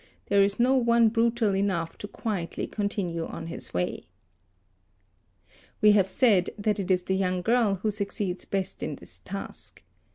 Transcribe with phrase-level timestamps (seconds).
[0.29, 4.07] there is no one brutal enough to quietly continue on his way.
[5.79, 9.83] We have said that it is the young girl who succeeds best in this task.